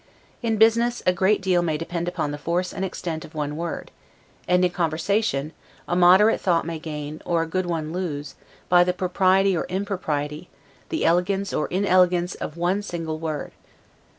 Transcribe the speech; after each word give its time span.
In 0.41 0.57
business, 0.57 1.03
a 1.05 1.13
great 1.13 1.43
deal 1.43 1.61
may 1.61 1.77
depend 1.77 2.07
upon 2.07 2.31
the 2.31 2.39
force 2.39 2.73
and 2.73 2.83
extent 2.83 3.23
of 3.23 3.35
one 3.35 3.55
word; 3.55 3.91
and, 4.47 4.65
in 4.65 4.71
conversation, 4.71 5.53
a 5.87 5.95
moderate 5.95 6.41
thought 6.41 6.65
may 6.65 6.79
gain, 6.79 7.21
or 7.23 7.43
a 7.43 7.47
good 7.47 7.67
one 7.67 7.93
lose, 7.93 8.33
by 8.67 8.83
the 8.83 8.93
propriety 8.93 9.55
or 9.55 9.67
impropriety, 9.67 10.49
the 10.89 11.05
elegance 11.05 11.53
or 11.53 11.67
inelegance 11.67 12.33
of 12.33 12.57
one 12.57 12.81
single 12.81 13.19
word. 13.19 13.51